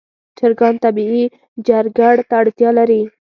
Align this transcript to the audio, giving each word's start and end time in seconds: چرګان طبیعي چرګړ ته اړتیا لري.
چرګان 0.37 0.75
طبیعي 0.85 1.25
چرګړ 1.65 2.15
ته 2.29 2.35
اړتیا 2.41 2.69
لري. 2.79 3.01